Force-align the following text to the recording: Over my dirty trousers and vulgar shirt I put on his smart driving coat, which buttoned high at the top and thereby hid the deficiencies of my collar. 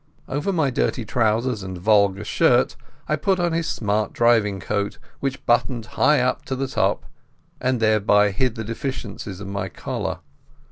Over 0.27 0.51
my 0.51 0.71
dirty 0.71 1.05
trousers 1.05 1.61
and 1.61 1.77
vulgar 1.77 2.23
shirt 2.25 2.75
I 3.07 3.15
put 3.15 3.39
on 3.39 3.51
his 3.53 3.67
smart 3.67 4.13
driving 4.13 4.59
coat, 4.59 4.97
which 5.19 5.45
buttoned 5.45 5.85
high 5.85 6.17
at 6.17 6.43
the 6.47 6.67
top 6.67 7.05
and 7.59 7.79
thereby 7.79 8.31
hid 8.31 8.55
the 8.55 8.63
deficiencies 8.63 9.39
of 9.39 9.47
my 9.47 9.69
collar. 9.69 10.21